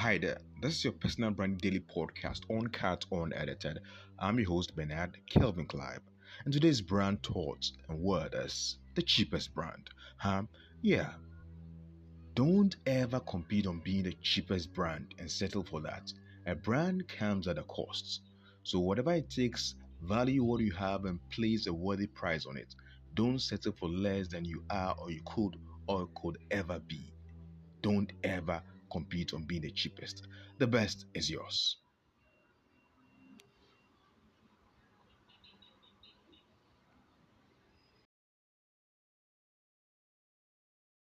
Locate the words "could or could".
25.26-26.38